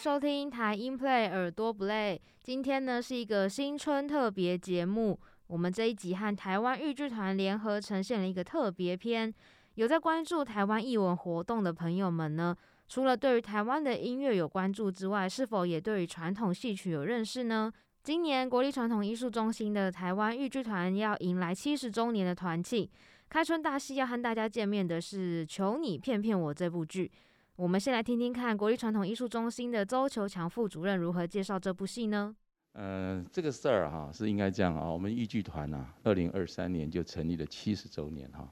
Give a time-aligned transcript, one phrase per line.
[0.00, 2.18] 收听台音 Play 耳朵 Play。
[2.42, 9.30] 今天呢是一个新春特别节目，我们这一集和台湾豫剧团联合呈现了一个特别篇。
[9.74, 12.56] 有在关注台湾艺文活动的朋友们呢，
[12.88, 17.70] 除了对于台湾的音乐有关注之外，是否也对于传统戏曲有认识呢？
[18.02, 22.88] 今年国立传统艺术中心的台湾豫剧团要迎来七十周年的团庆，
[23.28, 27.12] 开春大戏要和大家见面的是《求你骗骗我》这部剧。
[27.60, 32.34] 我们先来听听看国立传统艺术中心的周球强副主任如何介绍这部戏呢？
[32.72, 38.50] 呃，这个事儿哈是应该这样啊，我们豫剧团啊，二零二三年就成立了七十周年哈，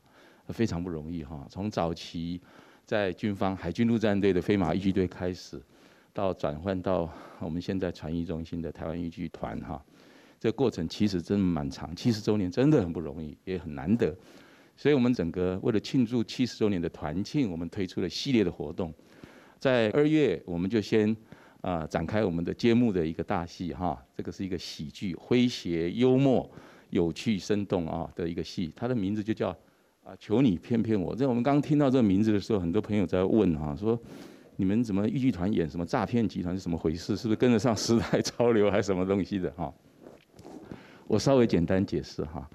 [0.48, 1.46] 非常不容易哈。
[1.48, 2.38] 从早期
[2.84, 5.58] 在军方海军陆战队的飞马豫剧队开始，
[6.12, 9.82] 到转换到我们现在传艺中心的台湾豫剧团哈，
[10.38, 14.14] 这过程其实真的蛮长，七十周年真的很不容易，也很难得。
[14.78, 18.94] 所以我们整个为了庆祝七十周年的团庆，我们推出了系列的活动。
[19.58, 21.14] 在二月，我们就先
[21.62, 26.48] 啊展开我们的揭幕的一个大戏哈，这个是一个喜剧，诙谐幽默、
[26.90, 29.48] 有趣生动啊的一个戏，它的名字就叫
[30.04, 31.12] 啊求你骗骗我。
[31.12, 34.00] 这我们刚刚听到这个名字的时候，很多朋友在问哈，说
[34.54, 37.16] 你们怎么豫剧团演什么诈骗集团是什么回事？
[37.16, 39.74] 是不是跟得上时代潮流还是什么东西的哈？
[41.08, 42.48] 我稍微简单解释哈。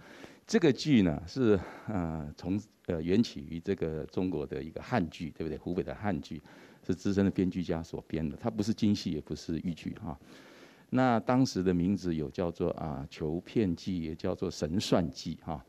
[0.45, 5.58] 这个剧呢是呃从呃缘起于这个中国的一个汉剧，对不对？
[5.58, 6.41] 湖北的汉剧
[6.85, 10.17] 是资深的编剧家所编的，它不是京戏，也不是豫剧哈。
[10.89, 15.63] 那当时的名字有叫做啊求骗记，也叫做神算记哈。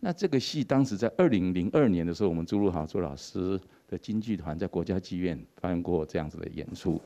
[0.00, 7.00] 那这个戏当时在二零零二年的时候，我们朱露豪朱老师的京剧团在国家剧院办过这样子的演出，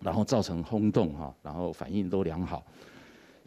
[0.00, 2.64] 然后造成轰动哈，然后反应都良好。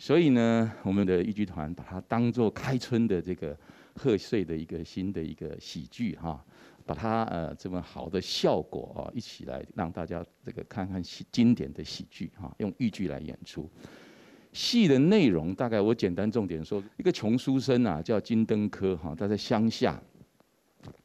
[0.02, 3.56] 所以呢，我们的豫剧团把它当做开春的这个
[3.94, 6.44] 贺岁的一个新的一个喜剧哈，
[6.88, 13.70] 把它呃这么好的效果啊，一起来让大家这个看看喜经典的喜剧哈，用豫剧来演出。
[14.54, 20.02] 戏的内容大概我简单重点说，一个穷书生啊叫金登科哈，他在乡下，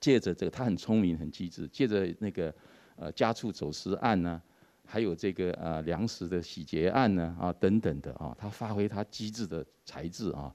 [0.00, 2.50] 借着这个他很聪明很机智，借着那个
[2.96, 4.40] 呃家畜走私案呢。
[4.86, 10.50] 还有这个呃粮食的洗劫案呢啊等等的啊，他发挥他机智的才智啊，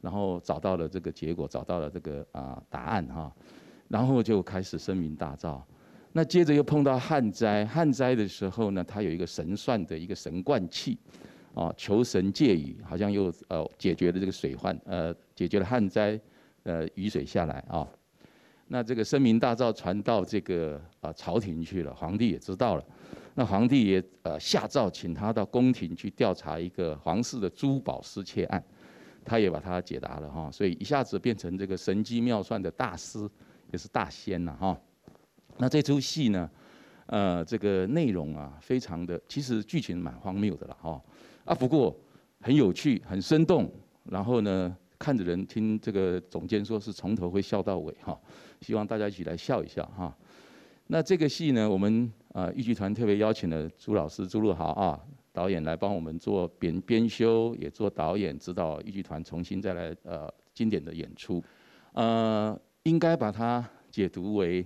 [0.00, 3.32] 然后找到了这个结果，找到了这个啊答案哈，
[3.88, 5.62] 然后就开始声名大噪。
[6.12, 10.98] 那接着又碰到旱灾，旱灾的时候呢，他有一个神算的一个神灌器，
[11.54, 16.18] 啊求神借雨，好像又呃解决了这个水患，呃解决了旱灾，
[16.64, 17.86] 呃雨水下来啊。
[18.68, 22.84] 那这个声名大噪传到这个啊朝廷去了，皇帝也知道了。
[23.34, 28.64] 那皇帝也呃下诏请他到宫廷去调查一个皇室的珠宝失窃案，
[29.24, 33.28] 他也把它解答了哈，所以一下子变成这个神机妙算的大师，
[33.72, 34.78] 也是大仙了哈。
[35.58, 36.50] 那这出戏呢，
[37.06, 41.02] 呃，这个内容啊，非常的，其实剧情蛮荒谬的了哈，
[41.44, 41.94] 啊不过
[42.40, 43.70] 很有趣，很生动，
[44.04, 48.18] 然后呢，看着人听这个总监说是从头会笑到尾哈，
[48.62, 50.16] 希望大家一起来笑一笑哈。
[50.88, 55.00] 那这个戏呢，我们啊豫剧团特别邀请了朱老师朱露豪啊
[55.32, 61.42] 导演来帮我们做编编修，也做导演指导豫剧团重新再来呃经典的演出，
[61.92, 64.64] 呃应该把它解读为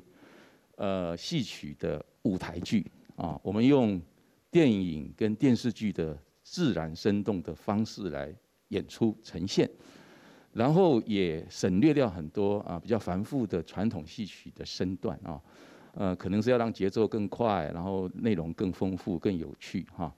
[0.77, 2.87] 呃戏曲的舞台剧。
[3.17, 4.01] 啊，我们用
[4.51, 8.31] 电影跟电视剧的自然生动的方式来
[8.69, 9.69] 演出呈现，
[10.53, 15.41] 然后也省略掉很多啊比较繁复的传统戏曲的身段啊。
[15.95, 20.13] 呃，可能是要让节奏更快，然后内容更丰富、更有趣哈。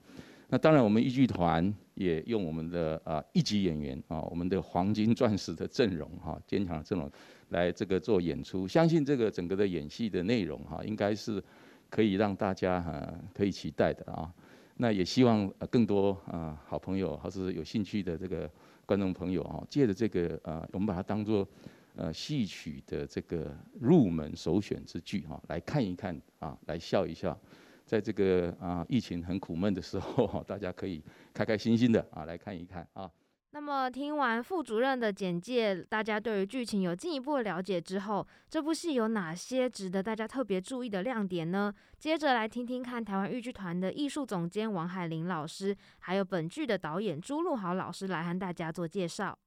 [0.49, 7.11] 那当然，我们豫剧团也用我们的啊一级演员啊，我们的黄金钻石的阵容哈，坚强的阵容
[7.49, 8.67] 来这个做演出。
[8.67, 11.43] 相信这个整个的演戏的内容哈，应该是
[11.89, 14.31] 可以让大家哈可以期待的啊。
[14.77, 18.47] 那也希望更多啊好朋友或是有兴趣的这个
[18.85, 21.47] 观众朋友啊，借着这个啊，我们把它当做。
[21.95, 27.39] 呃，戏曲的这个入门首选之剧哈，来看一看啊，来笑一笑，
[27.85, 31.03] 在这个啊疫情很苦闷的时候，大家可以
[31.33, 33.09] 开开心心的啊来看一看啊。
[33.51, 41.71] 那么听完副主任的简介，大家对于剧情有进一步的了解之后，这部戏有哪些值得大家特别注意的亮点呢？
[41.99, 49.37] 接着来听听看台湾豫剧团的艺术总监王海林老师，还有本剧的导演朱露豪老师来和大家做介绍。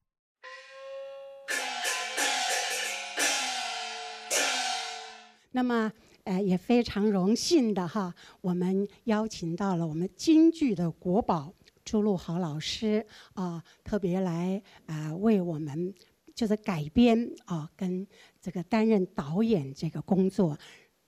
[5.53, 5.91] 那么，
[6.25, 11.53] 呃，也非常荣幸的哈，我们邀请到了我们京剧的国宝
[11.85, 15.95] 朱露豪老师啊，特别来啊为我们
[16.35, 18.07] 就是改编啊，跟
[18.41, 20.59] 这个担任导演这个工作。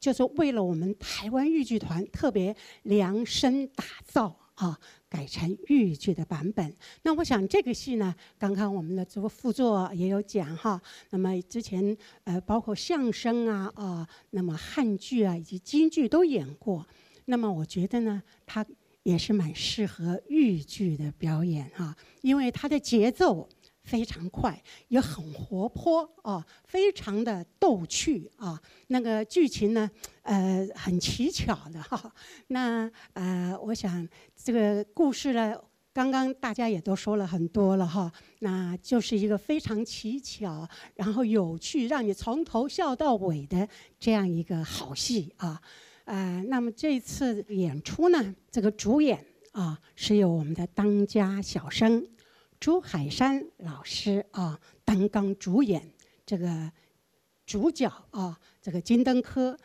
[0.00, 4.78] 就是为了我们台湾豫剧团特别量身打造啊，
[5.08, 6.74] 改成豫剧的版本。
[7.02, 10.80] 那我想这个戏呢，刚刚我们的这个副座也有讲哈。
[11.10, 16.84] 那么之前呃，包括相声啊啊，那么汉剧啊以及京剧都演过。
[17.26, 18.66] 那么我觉得呢，它
[19.04, 23.48] 也是蛮适合豫剧的表演哈，因为它的节奏。
[23.88, 28.60] 非常快，也很活泼啊，非常的逗趣啊。
[28.88, 29.90] 那个剧情呢，
[30.20, 32.12] 呃，很奇巧的哈。
[32.48, 34.06] 那呃，我想
[34.36, 35.58] 这个故事呢，
[35.94, 38.12] 刚刚大家也都说了很多了哈。
[38.40, 43.66] 那就是一个非常奇巧，然后有趣，让你从头笑到尾的
[43.98, 45.58] 这样一个好戏啊。
[46.04, 52.06] 呃，那么这次演出呢，这个主演啊，是由我们的当家小生。
[52.60, 55.92] 朱海山老师啊，担纲主演
[56.26, 56.72] 这个
[57.46, 59.56] 主角啊，这个金灯科。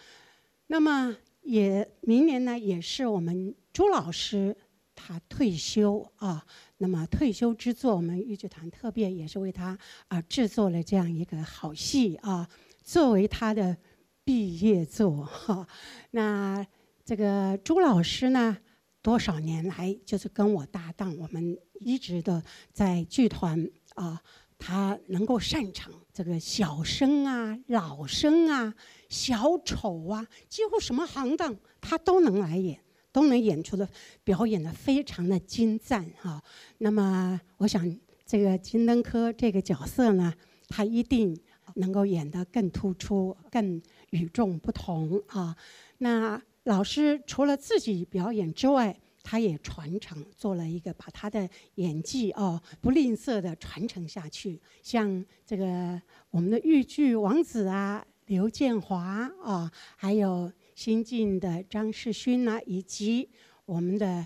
[0.68, 4.56] 那么也明年呢，也是我们朱老师
[4.94, 6.46] 他退休啊。
[6.78, 12.48] 那么退休之作，我们豫剧团特别也是为他啊制作了这样一个好戏啊，
[12.84, 13.76] 作为他的
[14.24, 15.68] 毕业作哈。
[16.12, 16.66] 那
[17.04, 18.58] 这个朱老师呢？
[19.04, 22.42] 多少年来，就是跟我搭档，我们一直的
[22.72, 24.20] 在剧团啊。
[24.66, 28.74] 他能够擅长这个小生啊、老生啊、
[29.10, 32.80] 小丑啊，几乎什么行当他都能来演，
[33.12, 33.86] 都能演出的，
[34.24, 36.42] 表演的非常的精湛哈。
[36.78, 37.84] 那么，我想
[38.26, 40.34] 这个金灯科这个角色呢，
[40.70, 41.38] 他一定
[41.76, 45.54] 能够演得更突出、更与众不同啊。
[45.98, 46.42] 那。
[46.64, 54.62] 老师除了自己表演之外，他也传承做了一个，把他的演技哦不吝啬的传承下去。
[54.82, 63.30] 像这个我们的豫剧王子啊，刘建华啊，还有新晋的张世勋呐，以及
[63.66, 64.26] 我们的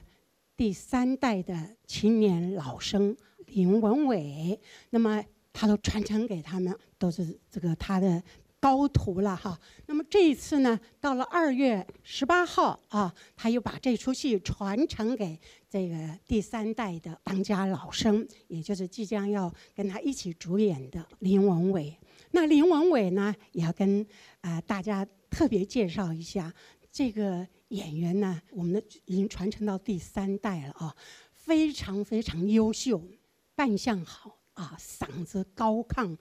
[0.56, 3.16] 第三代的青年老生
[3.48, 5.24] 林文伟，那么
[5.54, 8.22] 他都传承给他们，都是这个他的。
[8.60, 15.40] 高徒了哈，那么这一次呢，到了二月十八号啊，他又把这出戏传承给
[15.70, 15.96] 这个
[16.28, 21.96] 第三代的当家老生，也就是即将要跟他一起主演的林文伟。
[22.32, 24.06] 那林文伟呢，也要跟
[24.42, 26.52] 啊大家特别介绍一下
[26.92, 30.96] 这个演员呢，我们的已经传承到第三代了啊，
[31.32, 33.02] 非常非常优秀，
[33.54, 36.18] 扮相好啊，嗓子高亢。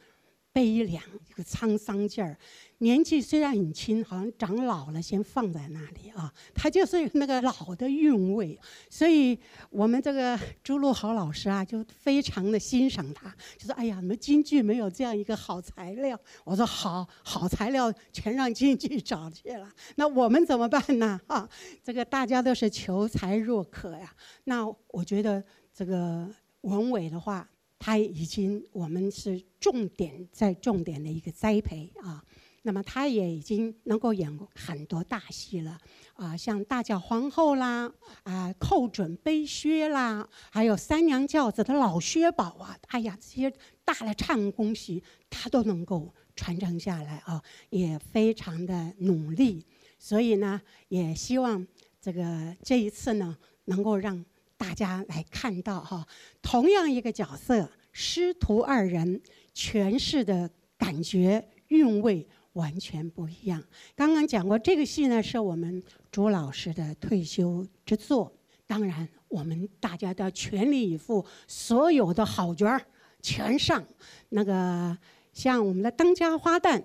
[0.56, 2.35] 悲凉，一个沧桑劲儿，
[2.79, 6.32] 年纪虽然很轻，好像长老了，先放在那里啊。
[6.55, 8.58] 他就是那个老的韵味，
[8.88, 9.38] 所以
[9.69, 21.20] 我们这个朱露豪老师啊，就非常的欣赏他，就说：“哎呀，你们京剧没有这样一个好材料。”我说：“好好材料全让京剧找去了，那我们怎么办呢？
[21.26, 21.47] 啊，
[21.85, 24.11] 这个大家都是求才若渴呀。
[24.44, 25.44] 那我觉得
[25.75, 26.26] 这个
[26.62, 27.47] 文伟的话。”
[27.78, 32.25] 他已经，我们是重点在重点的一个栽培啊。
[32.62, 35.78] 那么他也已经能够演很多大戏了
[36.14, 37.93] 啊，像《大脚皇后》啦，
[38.25, 43.53] 啊，《寇准背靴》啦，还有《三娘教子》的老薛宝啊，哎呀，这些
[43.84, 49.65] 大的唱功戏他都能够传承下来啊，也非常的努力。
[49.96, 51.65] 所以呢，也希望
[52.01, 54.24] 这个这一次呢，能够让。
[54.56, 56.06] 大家来看到哈，
[56.41, 59.20] 同样一个角色，师徒二人
[59.55, 63.63] 诠释的感觉韵味完全不一样。
[63.94, 68.32] 刚刚讲过，这个戏呢是我们朱老师的退休之作。
[68.67, 72.81] 当然，我们大家都要全力以赴，所有的好角儿
[73.22, 73.84] 全上。
[74.31, 74.96] 那个
[75.32, 76.82] 像我们的当家花旦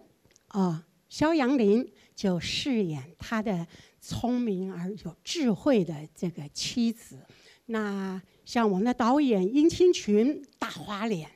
[0.49, 3.65] 啊，肖杨林就饰演他的
[3.99, 7.17] 聪明而有智慧的这个妻子。
[7.67, 11.29] 那像我们的导演殷清群，大花脸，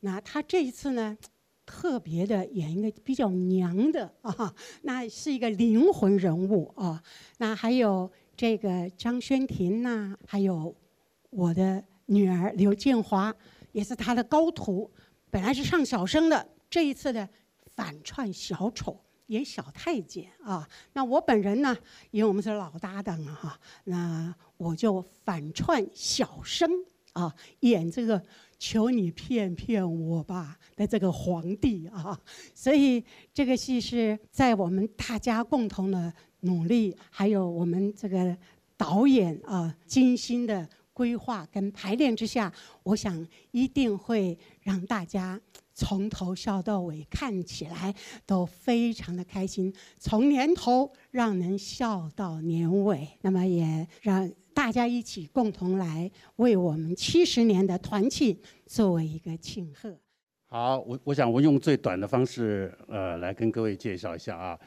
[0.00, 1.16] 那他这一次呢，
[1.64, 7.02] 特别的演一个比较娘的啊，那是一个灵魂人物啊。
[7.38, 10.74] 那还有这个张轩婷呐，还有
[11.30, 13.34] 我的女儿刘建华，
[13.72, 14.90] 也是他的高徒，
[15.30, 17.28] 本来是唱小生的，这一次的
[17.66, 19.00] 反串小丑。
[19.28, 21.76] 演小太监啊，那我本人呢，
[22.10, 26.70] 因为我们是老搭档了哈，那我就反串小生
[27.14, 28.22] 啊，演这个
[28.58, 32.20] 求你骗骗我吧的这个皇帝啊，
[32.54, 38.36] 所以这个戏是在我们大家共同的努力，还有我们这个
[38.76, 45.40] 导演啊精心的规划跟排练之下，我想一定会让大家
[45.72, 47.94] 从头笑到尾，看起来
[48.26, 53.08] 都非常的开心，从年头让人笑到年尾。
[53.20, 58.36] 那么也让大家一起共同来为我们七十年的团庆
[58.66, 59.96] 作为一个庆贺。
[60.46, 64.58] 好，我我想我用最短的方式，呃，来跟各位介绍一下啊。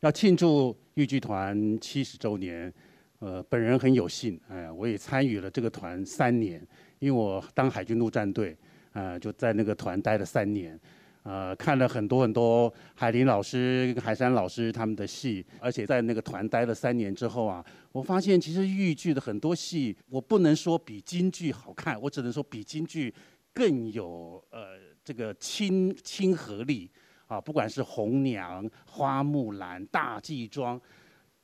[0.00, 2.72] 要庆祝豫剧团七十周年，
[3.18, 6.66] 呃，本人很有幸，哎，我也参与了这个团三年，
[6.98, 8.56] 因为我当海军陆战队，
[8.94, 10.80] 呃，就在那个团待了三年，
[11.24, 23.12] 呃，看了很多很多海林老师、海山老师他们的戏，而且在那个团待了三年之后啊，我发现其实豫剧的很多戏，我不能说比京剧好看，我只能说比京剧
[23.52, 26.90] 更有呃这个亲亲和力。
[27.26, 30.78] 啊，不管是红娘、花木兰、大祭庄，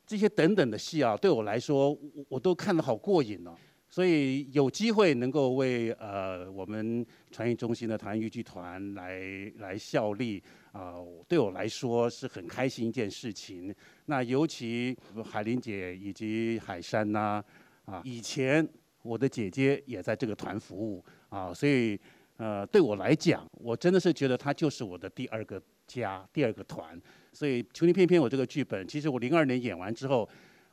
[0.07, 3.55] 这些等等的戏啊，对我来说，我我都看得好过瘾哦。
[3.91, 9.21] 所以有机会能够为呃我们传艺中心的团豫剧团来
[9.59, 10.43] 来效力
[10.73, 10.95] 啊，
[11.29, 13.75] 对我来说是很开心一件事情。
[14.07, 17.45] 那尤其海玲姐以及海山呐，
[17.85, 18.67] 啊，以前
[19.03, 22.01] 我的姐姐也在这个团服务啊，所以。
[22.43, 26.99] 呃，对我来讲，我真的是觉得她就是我的第二个家，第二个团。
[27.35, 30.27] 所以《求你偏偏》我这个剧本，其实我零二年演完之后，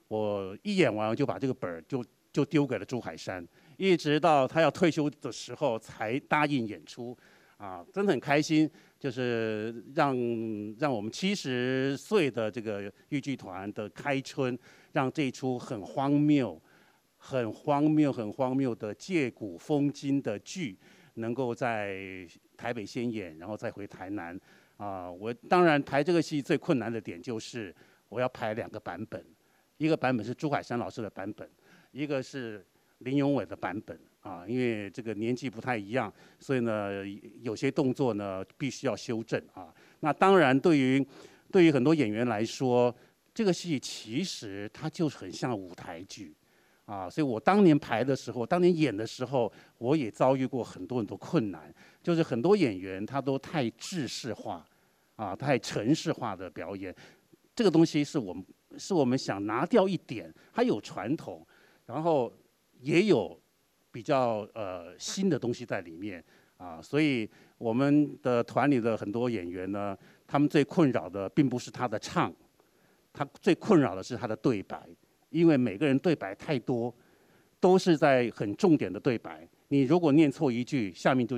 [0.08, 2.02] 我一演完就把这个本儿就
[2.38, 3.44] 就丢给了朱海山，
[3.77, 7.17] 一直到他要退休的时候才答应演出。
[7.58, 10.15] 啊，真的很开心，就是让
[10.77, 14.56] 让我们七十岁的这个豫剧团的开春，
[14.91, 16.62] 让这一出很荒谬、
[17.17, 20.77] 很荒谬、很荒谬的借古讽今的剧。
[21.15, 24.39] 能够在台北先演，然后再回台南，
[24.77, 27.75] 啊，我当然排这个戏最困难的点就是
[28.08, 29.25] 我要排两个版本，
[29.77, 31.50] 一个版本是朱海山老师的版本，
[31.98, 32.63] 一个是
[33.00, 37.04] 林永伟的版本，啊，因为这个年纪不太一样，所以呢，
[37.42, 39.74] 有些动作呢必须要修正啊。
[40.01, 41.04] 那当然，对于
[41.51, 42.96] 对于很多演员来说，
[43.34, 46.36] 这个戏其实它就是很像舞台剧。
[46.86, 54.66] 啊，所以我当年排的时候，当年演的时候，我也遭遇过很多很多困难，就是很多演员他都太制式化，
[55.18, 56.96] 啊，太程式化的表演，
[57.54, 58.46] 这个东西是我们
[58.77, 61.46] 是我们想拿掉一点，还有传统，
[61.88, 62.32] 然后
[62.79, 63.36] 也有
[63.91, 66.24] 比较呃新的东西在里面
[66.58, 67.27] 啊，所以
[67.58, 72.32] 我们的团里的很多演员呢，他们最困扰的并不是他的唱，
[73.12, 74.88] 他最困扰的是他的对白。
[75.29, 76.94] 因为每个人对白太多，
[77.60, 81.38] 都是在很重点的对白，你如果念错一句，下面就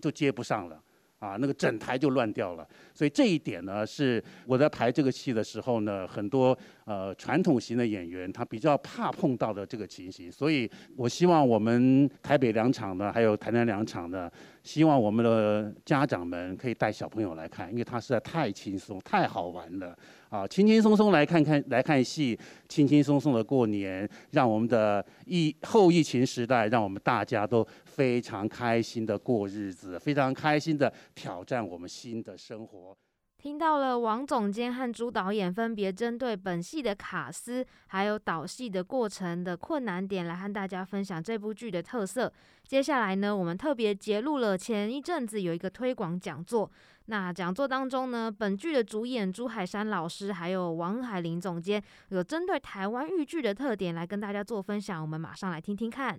[0.00, 0.83] 就接不上了。
[1.24, 14.30] 啊，那个整台就乱掉了，所以这一点呢，是我在排这个戏的时候呢，很多呃传统型的演员他比较怕碰到的这个情形，所以我希望我们台北两场呢，还有台南两场呢，
[14.62, 19.96] 希望我们的家长们可以带小朋友来看，因为它实在太轻松、太好玩了。
[20.28, 22.36] 啊，轻轻松松来看看来看戏，
[22.68, 30.92] 轻轻松松的过年，让我们的疫后疫情时代，让我们大家都非常开心的过日子，非常开心的。
[31.14, 32.96] 挑战我们新的生活。
[33.38, 42.32] 听到了王总监和朱导演分别针对本戏的卡司，还有导戏的过程的困难点，来和大家分享这部剧的特色。
[42.66, 46.70] 接下来呢，我们特别揭露了前一阵子有一个推广讲座。
[47.06, 55.00] 那讲座当中呢，本剧的主演朱海山老师还有王海林总监，有针对台湾豫剧的特点来跟大家做分享。
[55.02, 56.18] 我们马上来听听看。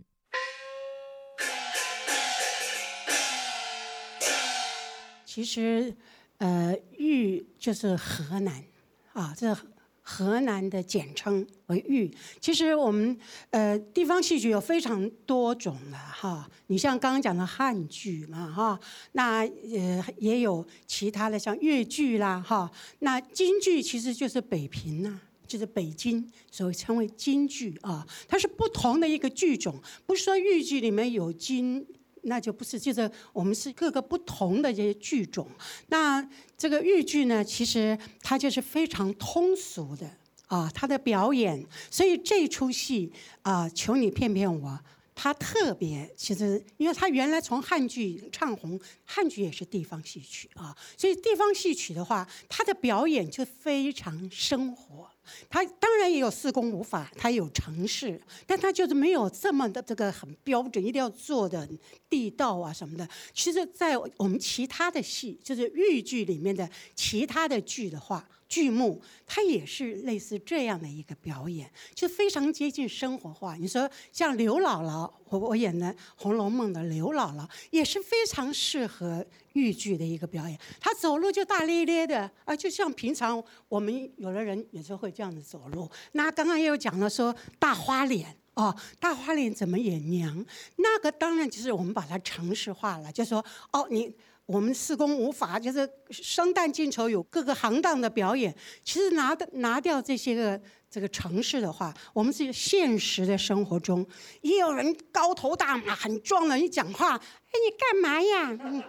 [5.36, 5.94] 其实，
[6.38, 8.64] 呃，豫就是河南，
[9.12, 9.54] 啊，这
[10.02, 12.10] 河南的简称为豫。
[12.40, 13.18] 其实我们
[13.50, 18.80] 呃地方戏曲有非常多种的哈，你像刚刚讲的汉剧嘛哈，
[19.12, 29.76] 那呃也有其他的像越剧啦哈，那京剧其实就是北平呐，就是北京，所以称为京剧啊，它是不同的一个剧种，
[30.06, 31.86] 不是说豫剧里面有京。
[32.26, 35.48] 那就不是，就是我们是各个不同的这些剧种。
[35.88, 36.28] 那
[36.58, 40.10] 这个豫剧呢，其实它就是非常通俗的
[40.48, 41.66] 啊，它的表演。
[41.90, 43.12] 所以这出戏
[43.44, 44.80] 啊，求你骗骗我，
[45.16, 55.10] 他特别其实，因为他原来从汉剧唱红，汉剧也是地方戏曲啊，所以地方戏曲的话，他的表演就非常生活。
[55.50, 61.68] 他当然也有四功五法，他有程式，但他就是没有这么的这个很标准，一定要做的
[62.08, 63.08] 地道啊什么的。
[63.34, 73.58] 其实，在我们其他的戏，就是豫剧里面的其他的剧的话，剧目，它也是类似这样的一个表演，就非常接近生活化。
[73.58, 80.58] 你说像刘姥姥，我我演的《红楼梦》的刘姥姥，也是非常适合豫剧的一个表演。
[80.80, 85.92] 她走路就大咧咧的啊，就像平常我们有的人有时候会这样子走路。
[86.14, 88.38] 那刚刚也有讲了说大花脸。
[88.54, 90.46] 哦，大花脸怎么演娘？
[90.78, 93.44] 那个当然就是我们把它程式化了，就说
[93.74, 94.10] 哦，你
[94.46, 98.56] 我们四功五法就是生旦净丑有各个行当的表演。
[98.84, 104.06] 其实拿的拿掉这些个这个程式的话，我们是现实的生活中
[104.42, 108.84] 也有人高头大马很壮的，一讲话，哎，你干嘛呀？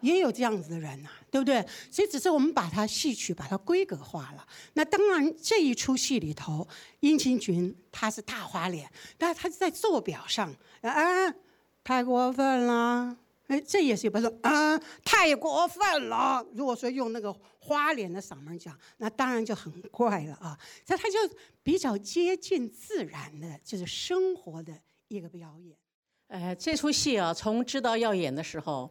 [0.00, 1.10] 也有这样子的人呐。
[1.30, 1.62] 对不对？
[1.90, 4.46] 所以只是我们把它戏曲把它规格化了。
[4.72, 6.66] 那当然这一出戏里头，
[7.00, 11.34] 殷勤群他是大花脸，但他在坐表上，啊，
[11.84, 13.14] 太过分了。
[13.48, 16.46] 哎，这也是比如说，啊，太过分了。
[16.54, 20.58] 如果说用那个花脸的嗓门讲，那当然就很怪了啊。
[20.86, 21.18] 所以他就
[21.62, 24.72] 比较接近自然的，就是生活的
[25.08, 25.76] 一个表演。
[26.28, 28.90] 呃，这出戏啊，从知道要演的时候，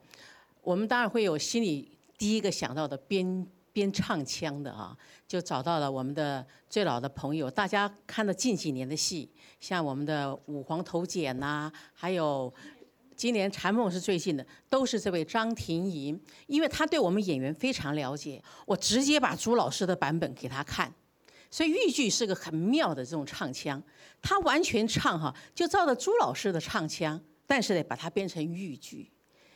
[0.61, 1.97] 我们当然会有心里。
[2.17, 4.97] 第一个想到的编编唱腔的啊，
[5.27, 7.47] 就找到了我们的最老的朋友。
[7.47, 12.51] 大家看了近几年的戏，像我们的《五皇头简》呐，还有
[13.17, 16.17] 今年《禅梦》是最近的，都是这位张婷莹。
[16.45, 20.93] 因为他对我们演员非常了解，我直接把朱老师的版本给他看。
[21.49, 23.81] 所以豫剧是个很妙的这种唱腔，
[24.21, 29.09] 他完全唱哈，就照着朱老师的唱腔，但是呢，把它编成豫剧。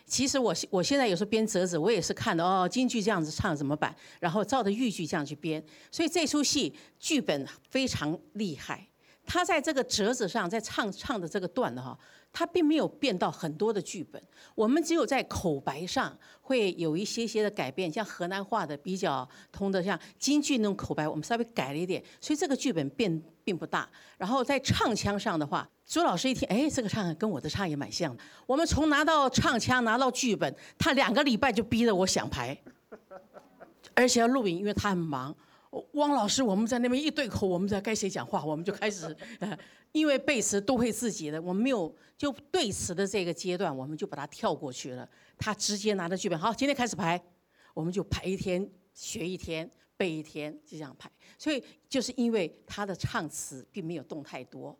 [0.05, 3.95] 其实我我现在有时候编折子，我也是看的哦，京剧这样子唱怎么办？
[4.19, 8.87] 然后照着豫剧这样去编，所以这出戏剧本非常厉害。
[9.33, 11.97] 他在这个折子上在唱唱的这个段的哈，
[12.33, 14.21] 他并没有变到很多的剧本，
[14.55, 23.89] 我们只有在口白上会有一些些的改变，像河南话的比较通的，像京剧那种口白，我们稍微改了一点，所以这个剧本变并不大。
[24.17, 25.65] 然后在唱腔上的话。
[25.85, 28.23] 朱老师一听，哎，这个唱跟我的唱也蛮像的。
[28.45, 32.57] 我们从拿到唱腔，拿到剧本，他两个礼拜就逼着我想排，
[33.93, 35.33] 而且要录影，因为他很忙。
[35.93, 39.15] 汪老师，我们在那边一对口，我们在该谁讲话，我们就开始，
[39.93, 45.09] 因为背词都会自己的，我们没有就对词的这个阶段，我们就把它跳过去了。
[45.37, 47.21] 他直接拿着剧本，好，今天开始排，
[47.73, 51.09] 我们就排一天，学一天，背一天，就这样排。
[51.37, 54.77] 所以就是因为他的唱词并没有动太多。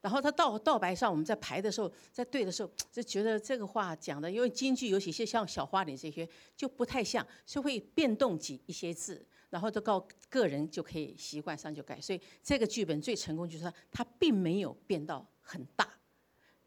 [0.00, 12.00] 然后他到到白上，我们在排的时候，在对的时候，就觉得这个话讲的，因为京剧有些些像小花脸这些就不太像，是会变动几一些字，然后都告个人就可以习惯上就改。
[12.00, 15.86] 所以这个剧本最成功就是它并没有变到很大，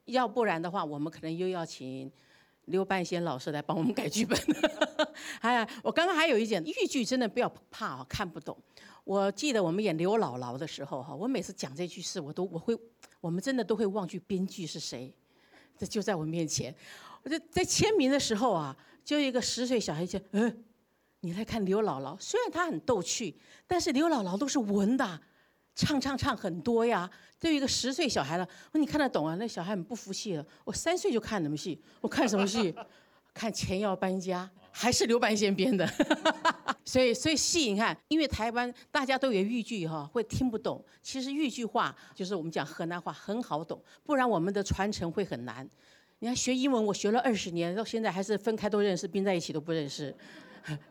[0.06, 2.12] 要不然的话，我们可能又要请
[2.66, 4.40] 刘半仙老师来帮我们改剧本。
[5.42, 8.56] 哎，我刚刚还有一点，豫剧真的不要怕啊，看不懂。
[9.04, 12.78] 我记得我们演刘姥姥的时候哈，我每次讲这句事，我都我会。
[13.22, 15.12] 我们真的都会忘记编剧是谁，
[15.76, 16.76] 这就在我面前。
[17.24, 20.64] 我就在签名的时候啊，就一个十岁小孩就，嗯，
[21.26, 23.36] 你来看刘姥姥，虽然她很逗趣，
[23.66, 25.20] 但是刘姥姥都是文的，
[25.74, 27.10] 唱唱唱很多呀。
[27.40, 29.36] 对于一个十岁小孩了，我说你看得懂啊？
[29.36, 30.46] 那小孩很不服气了。
[30.64, 31.82] 我三岁就看什么戏？
[32.00, 32.74] 我看什么戏？
[33.34, 34.50] 看钱要搬家。
[34.78, 35.90] 还是刘半仙编的，
[36.84, 40.84] 所以所以戏你看，因为台湾大家都有豫剧哈，会听不懂。
[41.02, 45.66] 其实豫剧话就是我们讲河南话很好懂，不然我们的传承会很难。
[46.20, 50.14] 你看学英文，我学了二十年，到现在还是分开都认识，并在一起都不认识，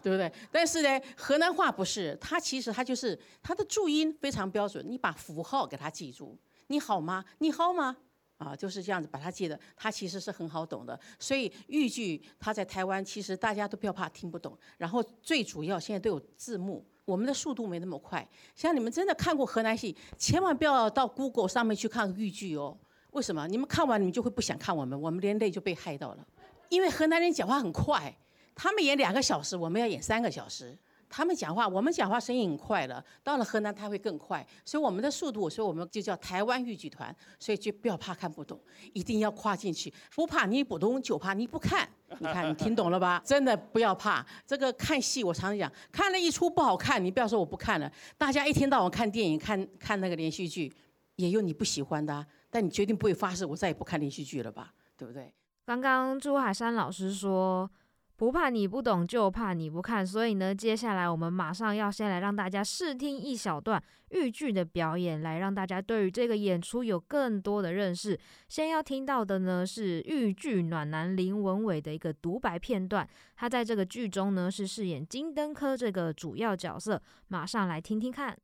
[0.02, 0.30] 对不对？
[0.50, 6.38] 但是呢，河南话不是，它其实它就是它的注音非常标准，你把符号给它记住。
[6.68, 7.24] 你好吗？
[7.38, 7.96] 你好吗？
[8.36, 10.98] 啊，就是这样子把它记得，它其实是很好懂的。
[11.18, 14.58] 所以豫剧它在台湾，其实大家都不要怕听不懂。
[14.76, 18.28] 然后最主要现在都有字幕，我们的速度没那么快。
[18.56, 22.76] 像你们真的看过河南戏，千万不要到 Google 上面去看豫剧哦。
[23.12, 23.46] 为什么？
[23.46, 26.26] 你们看完你们就会不想看我们，我们连累就被害到了。
[26.70, 28.12] 因为河南人讲话很快，
[28.54, 30.76] 他们演两个小时，我们要演三个小时。
[31.06, 33.04] 他们讲话，我们讲话声音很快了。
[33.22, 37.14] 到了河南，他会更快，所以我们的速度，所以我们就叫台湾豫剧团。
[37.38, 38.60] 所以就不要怕看不懂，
[38.92, 39.92] 一定要跨进去。
[40.12, 41.88] 不怕你不懂，就怕你不看。
[42.18, 43.22] 你看，你听懂了吧？
[43.24, 44.26] 真的不要怕。
[44.44, 47.88] 这个看戏，我常常讲，看了一出不好看，你不要说我不看了。
[48.18, 50.72] 大家一天到晚看电影，看看那个连续剧，
[51.14, 54.72] 也有你不喜欢的，但你决定不会发誓，我再也不看连续剧了吧？
[54.96, 55.32] 对不对？
[55.64, 57.70] 刚刚朱海山老师说。
[58.16, 60.06] 不怕你不懂，就怕你不看。
[60.06, 68.18] 所以呢，接下来我们马上要先来让大家试听一小段豫剧的表演，来让大家对于这个演出有更多的认识。
[68.48, 77.02] 先要听到的呢是豫剧暖男林文伟的一个独白片段，他在这个剧中呢是饰演金灯科这个主要角色。
[77.26, 78.38] 马上来听听看，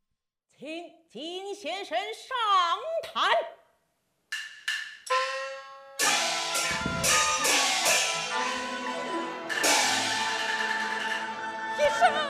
[0.58, 0.66] 请
[1.08, 2.34] 金先生上
[3.14, 3.59] 台。
[12.00, 12.29] show.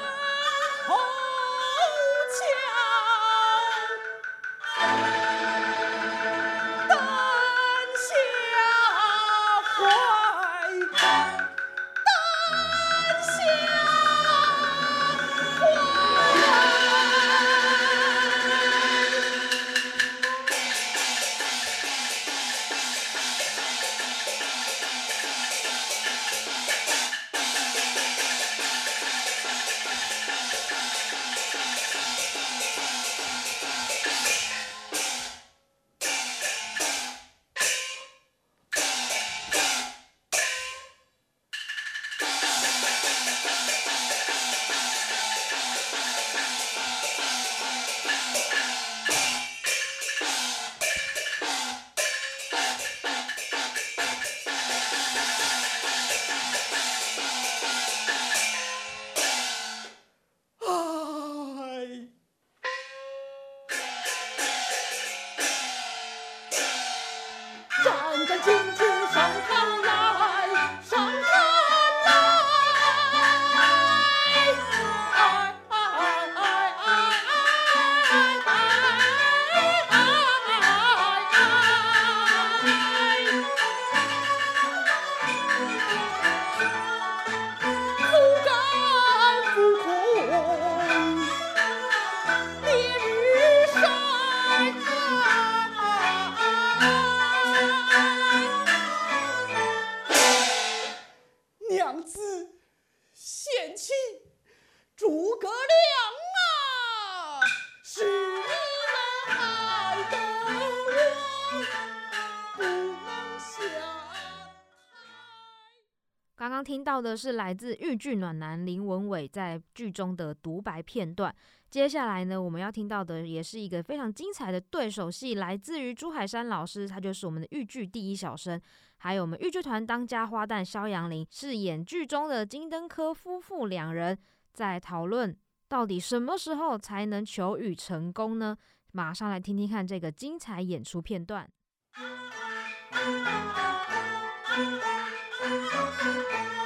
[116.81, 121.33] 听到的是来自豫剧暖男林文伟在剧中的独白片段。
[121.69, 128.59] 接下来呢，我们要听到的也是一个非常精彩的对手戏，来自于朱海山老师，他就是我们的豫剧第一小生，
[128.97, 134.17] 还有我们豫剧团当家花旦肖阳林饰演剧中的金灯科夫妇两人，
[134.55, 135.37] 在讨论
[135.69, 138.57] 到底什么时候才能求雨成功呢？
[138.93, 141.47] 马上来听听看这个精彩演出片段。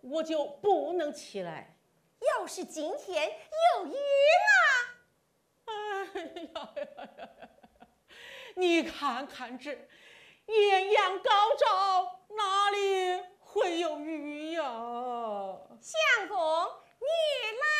[0.00, 1.76] 我就不能起来。
[2.18, 3.30] 要是今天
[3.76, 4.56] 有雨呢？
[5.66, 5.72] 哎
[6.52, 7.28] 呀呀呀！
[8.56, 9.70] 你看看这
[10.46, 14.62] 艳阳高照，哪里会有雨呀？
[15.80, 16.36] 相公，
[16.98, 17.06] 你
[17.60, 17.77] 来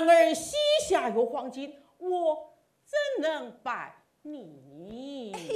[0.00, 5.32] 男儿膝下有黄金，我怎能拜你？
[5.34, 5.48] 哎呦，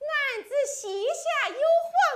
[0.00, 1.60] 男子膝下有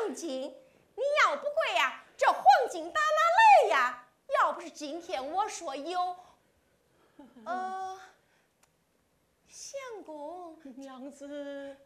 [0.05, 4.09] 黄金，你要不贵呀，这黄金打哪来呀？
[4.40, 6.16] 要不是今天我说有，
[7.46, 8.00] 呃，
[9.46, 11.76] 相公，娘子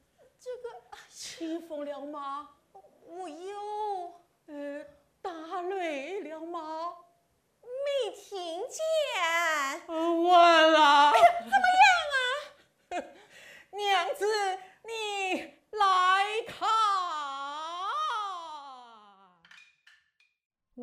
[0.41, 2.49] 这个清风了吗？
[3.07, 4.15] 我有
[4.47, 4.87] 呃，
[5.21, 6.95] 打雷了吗？
[7.85, 8.79] 没听见。
[9.87, 11.13] 呃完了！
[11.13, 12.23] 怎么样啊？
[13.73, 14.25] 娘子，
[14.85, 15.81] 你来
[16.47, 16.69] 看。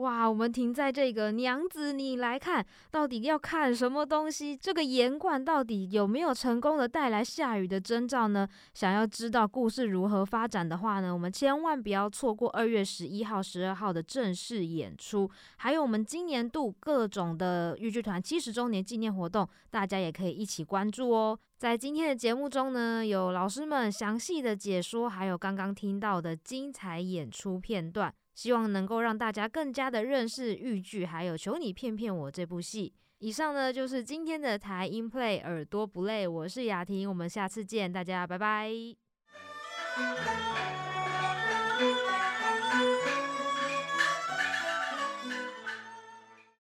[0.07, 4.55] 哇，我们停在这个娘子，你来看到底要看什么东西？
[4.55, 8.47] 这个盐罐到底有没有成功的带来下雨的征兆呢？
[8.73, 21.37] 想要知道故事如何发展的话呢，我们千万不要错过二月十一号、十二号的正式演出，还有我们今年度各种的豫剧团七十周年纪念活动，大家也可以一起关注哦。
[21.57, 28.13] 在今天的节目中呢，有老师们详细的解说，还有刚刚听到的精彩演出片段。
[28.37, 32.93] 希望能够让大家更加的认识豫剧，还有《求你骗骗我》这部戏。
[33.17, 38.71] 以上呢就是今天的台音 play 耳朵不累，我是雅婷，我们下次见，大家拜拜。